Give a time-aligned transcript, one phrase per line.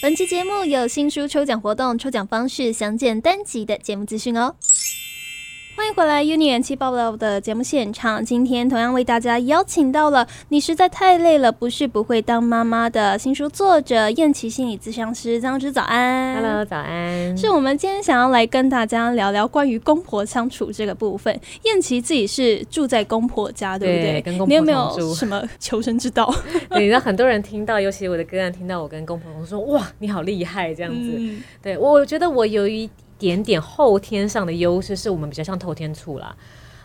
[0.00, 4.54] 本期节目有新书抽奖活动，抽奖方式详见单集的节目资讯哦。
[5.78, 8.22] 欢迎回来 Uni 元气爆料的节目现场。
[8.24, 16.34] 今天同样为大家邀请到了《你实在太累了，不是不会当妈妈》的新书作者燕琪心理咨商师张之早安。
[16.34, 17.38] Hello，早安。
[17.38, 21.40] 是我们今天想要来跟大家聊聊关于公婆相处这个部分。
[21.62, 24.12] 燕琪自己是住在公婆家，对不对？
[24.14, 26.28] 对跟公婆你有没有什么求生之道？
[26.70, 31.14] 对，你知道很多人听到，尤其我的个案听到我跟公婆说：“哇，你好厉害！”这样子。
[31.16, 36.34] 嗯对我觉得我有一点点后天上的优势，是我们比较像透天处啦。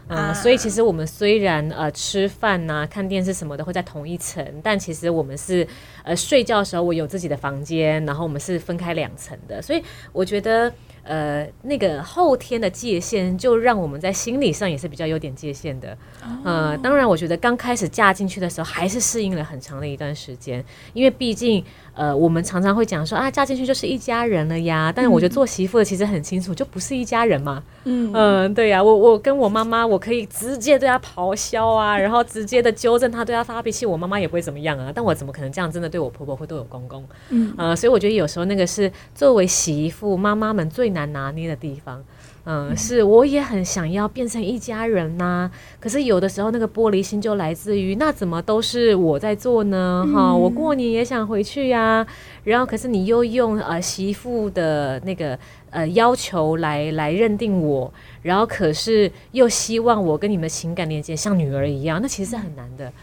[0.09, 5.65] 嗯、啊所以其实我们虽然呃吃饭呐、看电视什么的会在同一层，但其实我们是
[6.03, 10.69] 呃睡觉的时候我有自己的房间，然后我们是分开两层的，所以我觉得
[11.03, 15.97] 呃那个后天的界限就让我们在心理上也是比较有点界限的。
[16.43, 27.61] 呃，当然我觉得刚开始嫁进去的时候还是适应了很长的一段时间，因为毕竟呃我们常常会讲说啊嫁进去就是一家人了呀，但是我觉得做媳妇的其实很清楚，就不是一家人嘛。
[27.85, 34.91] 嗯嗯，对呀、我我跟我妈妈，我可以直接对她咆哮啊，然后直接的纠正她，对她发脾气，我妈妈也不会怎么样啊。
[34.95, 37.05] 但我怎么可能这样真的对我婆婆或对我公公？
[37.29, 42.03] 嗯呃，所以我觉得有时候那个是作为媳妇妈妈们最难拿捏的地方。
[42.45, 50.05] 嗯，是我也很想要变成一家人呐、可是有的时候那个玻璃心就来自于那怎么都是我在做呢？
[50.13, 52.05] 哈、我过年也想回去呀、
[52.43, 62.85] 然后可是你又用呃媳妇的那个呃要求来来认定我，然后可是又希望我跟你们情感连接像女儿一样，那其实是很难的。
[62.87, 62.93] 嗯，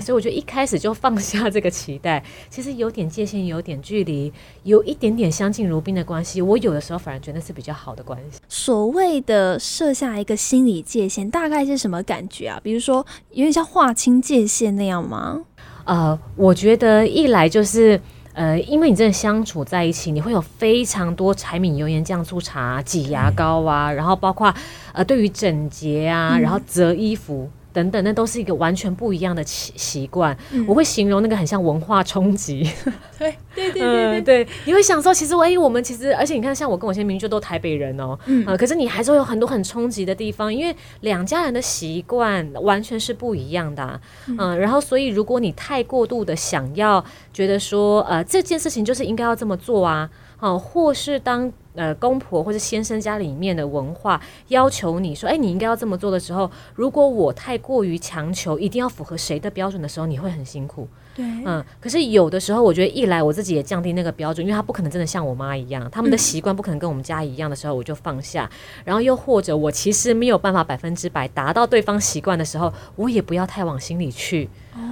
[0.00, 6.40] 所以我觉得一开始就放下这个期待，其实有点界限，有点距离，有一点点相敬如宾的关系。
[6.40, 8.40] 我有的时候反而觉得是比较好的关系。
[8.48, 12.60] 所谓的设下一个心理界限，大概是什么感觉啊？
[12.62, 15.42] 比如说，有点像划清界限那样吗？
[15.84, 18.00] 呃，我觉得一来就是。
[18.34, 24.54] 呃，因为你真的相处在一起，你会有非常多柴米油盐酱醋茶、挤牙膏啊，然后包括
[24.92, 30.36] 呃，对于整洁啊，然后折衣服等等，那都是一个完全不一样的习习惯。
[30.66, 32.68] 我会形容那个很像文化冲击。
[33.18, 50.08] 对对对嗯，对，你会想说，其实哎、我们其实，而且你看，像我跟我先明明就都台北人哦、嗯、可是你还是会有很多很冲击的地方，因为两家人的习惯完全是不一样的、啊，嗯、然后所以如果你太过度的想要觉得说，呃，这件事情就是应该要这么做啊，
[50.40, 60.86] 哦、或是当呃公婆或者先生家里面的文化要求你说，哎、你应该要这么做的时候，如果我太过于强求，一定要符合谁的标准的时候，你会很辛苦。
[61.14, 68.48] 对，嗯，可是有的时候，我觉得一来我自己也降低那个标准，因为他不可能真的像我妈一样，他们的习惯不可能跟我们家一样的时候，我就放下。
[68.84, 74.48] 然后又或者我其实没有办法百分之百达到对方习惯的时候，我也不要太往心里去。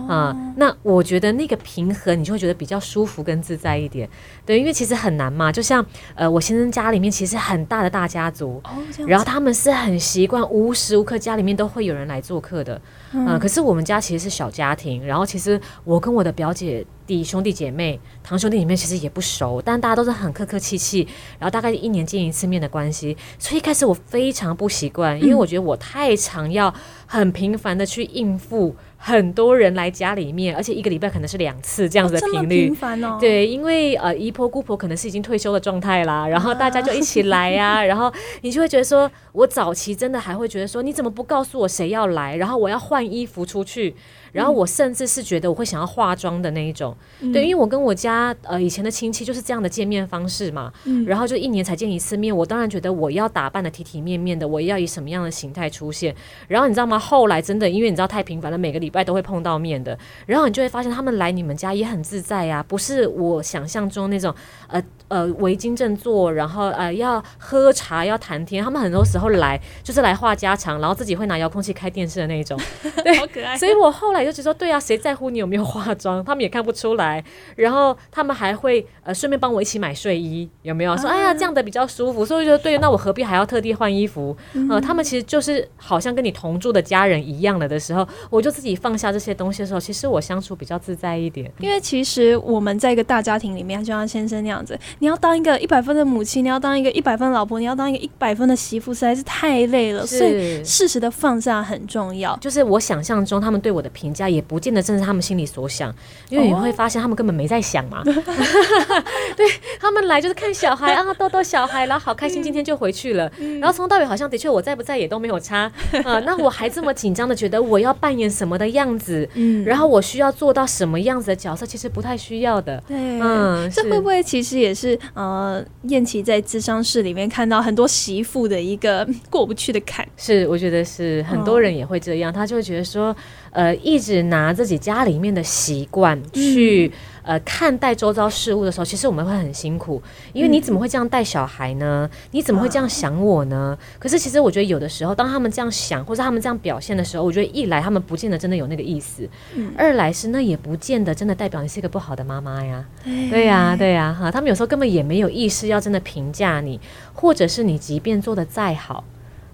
[0.09, 4.09] 啊、那我觉得那个平衡，你就会觉得比较舒服跟自在一点。
[4.45, 5.85] 对，因为其实很难嘛，就像
[6.15, 8.63] 呃，我先生家里面其实很大的大家族，
[9.07, 12.81] 然后他们是很习惯无时无刻家里面都会有人来做客的，
[13.13, 21.07] 嗯、可是我们家其实是小家庭，然后其实我跟我的表姐弟兄弟姐妹、堂兄弟里面其实也不熟，但大家都是很客客气气，
[21.39, 26.73] 然后大概一年见一次面的关系，所以一开始我非常不习惯，因为我觉得我太常要
[27.07, 32.67] 很频繁的去应付很多人来家里面，而且一个礼拜可能是两次这样子的频率。
[32.67, 32.75] 频。
[32.75, 38.13] 繁哦，对，因为呃姨婆姑婆可能是已经退休的状态啦，然后大家就一起来呀、 然后
[38.43, 43.95] 你就会觉得说，我早期真的还会觉得说，你怎么不告诉我谁要来，然后我要换衣服出去，
[44.37, 46.95] 然后我甚至是觉得我会想要化妆的那一种，
[47.33, 50.71] 对，因为我跟我家呃以前的亲戚就是这样的见面方式嘛，
[51.07, 56.15] 然后就一年才见一次面，我当然觉得我要打扮的体体面面的，我要以什么样的形态出现，
[56.49, 56.99] 然后你知道吗？
[56.99, 64.35] 后来真的因为你知道太频繁了，每个礼拜都会碰到面的，然后你就会发现他们来你们家也很自在呀、不是我想象中那种
[64.69, 72.59] 呃呃围巾正坐，然后呃要喝茶要谈天，他们很多时候来就是来话家常，然后自己会拿遥控器开电视的那一种。
[73.19, 73.57] 好可爱。
[73.57, 76.25] 所以我后来就觉得说，对啊，谁在乎你有没有化妆？
[76.25, 77.25] 他们也看不出来。
[77.57, 80.97] 然后他们还会呃顺便帮我一起买睡衣，有没有？
[80.97, 82.25] 说哎呀这样的比较舒服。
[82.25, 84.37] 所以我就觉得对，那我何必还要特地换衣服？
[84.71, 91.51] 呃，他们其实就是好像跟你同住的家人一样了的时候，我就自己放下这些东西的时候，其实我相处比较自在一点。
[91.59, 100.07] 因为其实我们在一个大家庭里面，就像先生那样子，你要当一个一百分的母亲，你要当一个一百分的老婆，你要当一个一百分的媳妇，实在是太累了。
[100.07, 102.37] 所以是适时的放下很重要。
[102.39, 105.95] 就是我想象中他们对我的评价，也不见得正是他们心里所想，
[106.29, 108.03] 因为你会发现他们根本没在想嘛。
[109.37, 109.47] 对
[109.79, 113.31] 他们来就是看小孩啊，逗逗小孩，然后好开心，今天就回去了。
[113.61, 115.71] 然后从头到尾好像的确我在不在也都没有差
[116.05, 116.19] 啊。
[116.21, 122.83] 那我还这么紧张的觉得我要扮演什么的样子，嗯，然后我需要做到什么样子的角色，其实不太需要的。
[122.87, 130.07] 对，嗯，这会不会其实也是呃，燕琪在智商室里面看到很多媳妇的一个过不去的坎？
[130.17, 133.17] 是，我觉得是很多人也会这样，他就会觉得说，
[133.53, 136.93] 呃，一直拿自己家里面的习惯去。
[137.27, 140.01] 呃，看待周遭事物的时候，其实我们会很辛苦，
[140.33, 142.09] 因为你怎么会这样带小孩呢？
[142.31, 143.77] 你怎么会这样想我呢？
[143.99, 149.29] 可是其实我觉得有的时候，当他们这样想或者他们这样表现的时候，我觉得一来他们不见得真的有那个意思，
[149.77, 152.85] 二来是那也不见得真的代表你是一个不好的妈妈呀。
[153.05, 156.81] 对呀，对呀，哈，他们有时候根本也没有意识要真的评价你，
[157.13, 159.03] 或者是你即便做的再好。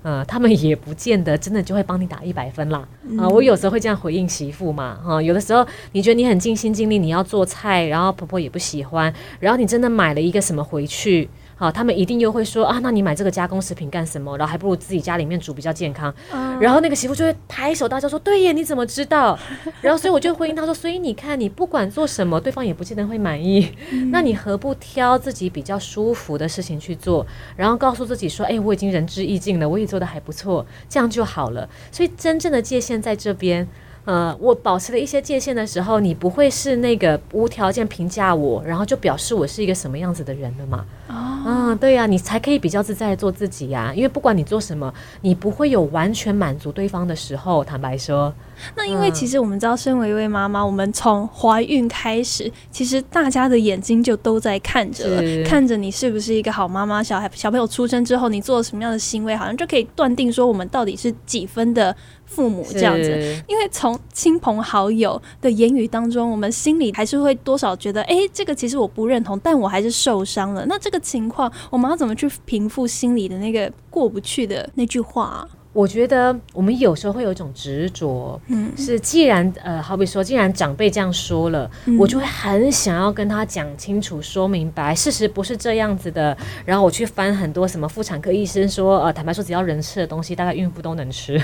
[0.04, 2.87] 嗯，他们也不见得真的就会帮你打一百分啦。
[3.19, 11.28] 啊，我有时候会这样回应媳妇嘛，哈，有的时候你觉得你很尽心尽力，你要做菜，然后婆婆也不喜欢，然后你真的买了一个什么回去。
[11.54, 14.37] 好，他们一定又会说啊，那你买这个加工食品干什么？
[14.37, 16.12] 然后还不如自己家里面煮比较健康。
[16.58, 19.38] 然后那个媳妇就会拍手大叫说：“对耶，你怎么知道？”
[19.81, 23.70] 然后所以我就回应他说：“所以你看，你不管做什么，对方也不见得会满意。
[24.10, 27.25] 那你何不挑自己比较舒服的事情去做？
[27.56, 33.69] 然后告诉自己说：‘哎，我已经仁至义尽了，我也做的还不错，这样就好了。’所以真正的界限在这边。”
[34.04, 40.84] 呃，我保持了一些界限的时候，你不会是那个无条件评价我，然后就表示我是一个什么样子的人了嘛？
[41.08, 43.93] 哦，嗯，对呀，你才可以比较自在的做自己呀。
[43.94, 47.65] 因为不管你做什么，你不会有完全满足对方的时候。
[47.65, 48.33] 坦白说，
[48.77, 57.03] 那因为其实我们知道，身为一位妈妈，我们从怀孕开始，其实大家的眼睛就都在看着了，看着你是不是一个好妈妈。
[57.03, 61.95] 小孩小朋友出生之后，你做了什么样的行为，好像就可以断定说我们到底是几分的。
[62.34, 70.64] 父母这样子，因为从亲朋好友的言语当中，我们心里还是会多少觉得，哎，这个其实我不认同，但我还是受伤了。
[70.67, 75.46] 那这个情况，我们要怎么去平复心里的那个过不去的那句话？
[75.73, 86.37] 我觉得我们有时候会有一种执着，嗯，是既然呃，好比说，既然长辈这样说了，我就会很想要跟他讲清楚、说明白，事实不是这样子的。
[86.67, 91.43] 然后我去翻很多什么妇产科医生说，呃，坦白说，只要人吃的东西，大概孕妇都能吃。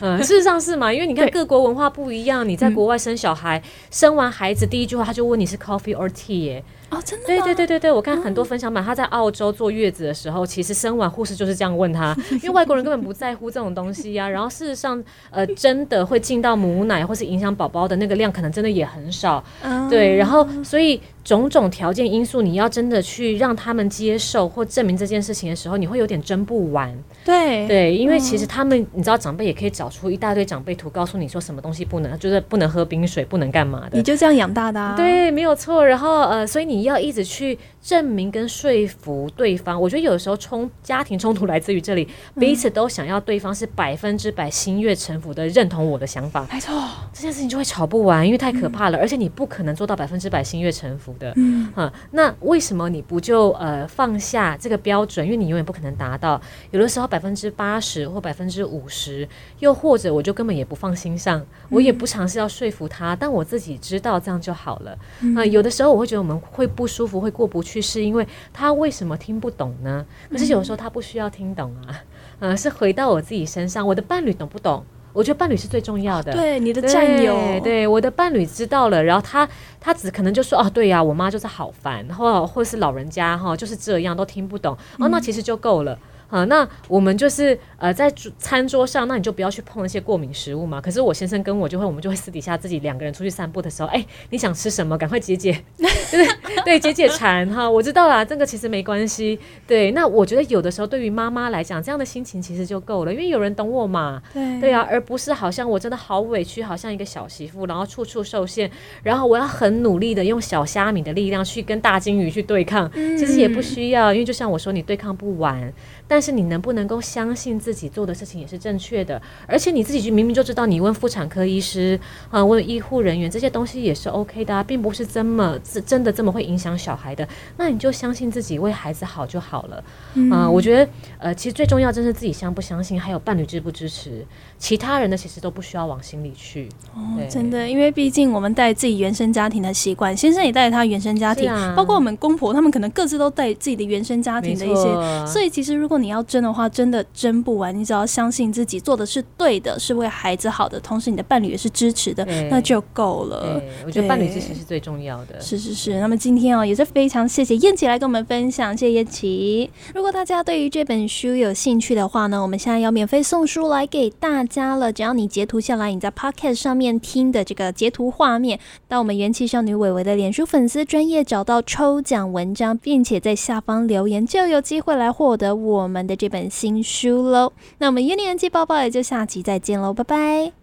[0.00, 0.90] 嗯， 事实上是嘛？
[0.90, 6.64] 因为你看各国文化不一样，你在国外生小孩，生完孩子第一句话他就问你是 coffee or tea 耶。
[6.90, 7.26] 哦，真的？
[7.26, 14.28] 对对对对对，我看很多分享版，他在澳洲坐月子的时候，其实生完护士就是这样问他，因为外国人根本不在乎这种东西呀。
[14.28, 19.42] 然后事实上，呃，真的会进到母奶或是影响宝宝的那个量，可能真的也很少。
[19.90, 21.00] 对，然后所以。
[21.28, 26.90] 种种条件因素，你要真的去让他们接受或证明这件事情的时候，你会有点争不完。
[27.22, 33.98] 对对，因为其实他们，你知道，长辈也可以找出一大堆长辈图，告诉你说什么东西不能，就是不能喝冰水，不能干嘛的。
[33.98, 35.84] 你就这样养大的，对，没有错。
[35.84, 39.78] 然后呃，所以你要一直去证明跟说服对方。
[39.78, 46.46] 我觉得有时候冲家庭冲突来自于这里，彼此都想要对方是百分之百心悦诚服的认同我的想法。
[46.50, 46.72] 没错，
[47.12, 51.14] 这件事情就会吵不完，因为太可怕了，而且你不可能做到百分之百心悦诚服。
[51.18, 55.24] 的，嗯，哈，那为什么你不就呃放下这个标准？
[55.24, 59.28] 因为你永远不可能达到，有的时候百分之八十或百分之五十，
[59.58, 64.98] 又或者我就根本也不放心上，我也不尝试要说服他，但我自己知道这样就好了。
[65.36, 70.06] 啊，有的时候我会觉得我们会不舒服，会过不去，是因为他为什么听不懂呢？
[70.30, 72.00] 可是有时候他不需要听懂啊，
[72.40, 74.84] 嗯，是回到我自己身上，我的伴侣懂不懂？
[75.18, 79.48] 我觉得伴侣是最重要的，对你的战友，对我的伴侣知道了，然后他
[79.80, 85.98] 他只可能就说哦，对呀，我妈就是好烦，或或是老人家哈就是这样都听不懂，哦，那其实就够了。
[86.30, 90.78] 好，那我们就是呃，在餐桌上，那你就不要去碰那些过敏食物嘛。
[90.78, 94.98] 可是我先生跟我就会，我们就会私底下自己两个人出去散步的时候，哎，你想吃什么？
[94.98, 96.28] 赶快解解，对
[96.66, 97.68] 对，解解馋哈。
[97.68, 99.38] 我知道啦，这个其实没关系。
[99.66, 104.22] 对，那我觉得有的时候对于妈妈来讲，这样的心情其实就够了，因为有人懂我嘛。
[104.34, 108.70] 对对啊，而不是好像我真的好委屈，好像一个小媳妇，然后处处受限，
[109.02, 115.72] 然后我要很努力的用小虾米的力量去跟大金鱼去对抗，其实也不需要，因为就像我说，你对抗不完。
[116.10, 119.20] 但是你能不能够相信自己做的事情也是正确的？
[119.46, 121.98] 而且你自己就明明就知道，你问妇产科医师
[122.30, 127.26] 啊，问医护人员这些东西也是 OK 的，并不是这么真的这么会影响小孩的。
[127.56, 129.84] 那你就相信自己为孩子好就好了。
[130.14, 134.24] 嗯，我觉得呃，其实最重要真是自己相不相信，还有伴侣支不支持。
[134.58, 136.68] 其他人的其实都不需要往心里去。
[136.94, 145.26] 哦，真的，因为毕竟我们带自己原生家庭的习惯，先生也带着他原生家庭，包括我们公婆，他们可能各自都带自己的原生家庭的一些。
[145.26, 147.78] 所以其实如果你你要争的话，真的争不完。
[147.78, 153.60] 你只要相信自己做的是对的，是为孩子好的，同时你的伴侣也是支持的，那就够了。
[153.84, 155.38] 我觉得伴侣支持是最重要的。
[155.38, 156.00] 是是是。
[156.00, 159.70] 那么今天哦，也是非常谢谢燕琪来跟我们分享，谢谢燕琪。
[159.94, 164.90] 如果大家对于这本书有兴趣的话呢，我们现在要免费送书来给大家了。
[164.90, 177.52] 只要你截图下来你在 Podcast 上面听的这个截图画面，到我们元气少女伟伟的脸书粉丝专业找到抽奖文章，并且在下方留言，就有机会来获得我们的这本新书喽。
[177.78, 180.52] 那我们元年季包包也就下期再见喽，拜拜。